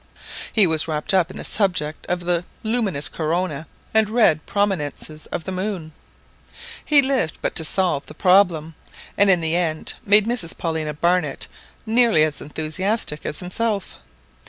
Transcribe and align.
He 0.51 0.65
was 0.65 0.87
wrapped 0.87 1.13
up 1.13 1.29
in 1.29 1.37
the 1.37 1.43
subject 1.43 2.07
of 2.07 2.21
the 2.21 2.43
luminous 2.63 3.07
corona 3.07 3.67
and 3.93 4.09
red 4.09 4.43
prominences 4.47 5.27
of 5.27 5.43
the 5.43 5.51
moon; 5.51 5.91
he 6.83 7.03
lived 7.03 7.37
but 7.39 7.55
to 7.57 7.63
solve 7.63 8.07
the 8.07 8.15
problem, 8.15 8.73
and 9.15 9.29
in 9.29 9.41
the 9.41 9.55
end 9.55 9.93
made 10.03 10.25
Mrs 10.25 10.57
Paulina 10.57 10.95
Barnett 10.95 11.45
nearly 11.85 12.23
as 12.23 12.41
enthusiastic 12.41 13.27
as 13.27 13.41
himself. 13.41 13.97